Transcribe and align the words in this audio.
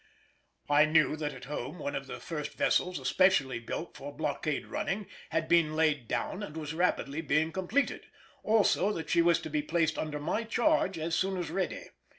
I 0.67 0.85
knew 0.85 1.15
that 1.17 1.31
at 1.35 1.45
home 1.45 1.77
one 1.77 1.93
of 1.95 2.07
the 2.07 2.19
first 2.19 2.53
vessels 2.55 3.07
specially 3.07 3.59
built 3.59 3.95
for 3.95 4.11
blockade 4.11 4.65
running 4.65 5.05
had 5.29 5.47
been 5.47 5.75
laid 5.75 6.07
down 6.07 6.41
and 6.41 6.57
was 6.57 6.73
rapidly 6.73 7.21
being 7.21 7.51
completed, 7.51 8.07
also 8.41 8.91
that 8.93 9.11
she 9.11 9.21
was 9.21 9.39
to 9.41 9.49
be 9.51 9.61
placed 9.61 9.99
under 9.99 10.17
my 10.19 10.43
charge 10.43 10.97
as 10.97 11.13
soon 11.13 11.37
as 11.37 11.51
ready. 11.51 11.89